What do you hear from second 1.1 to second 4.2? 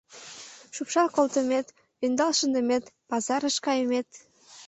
колтымет, ӧндал шындымет, пазарыш кайымет...